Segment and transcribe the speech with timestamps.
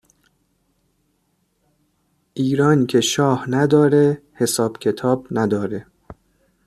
[2.33, 5.85] ایران که شاه نداره حساب کتاب نداره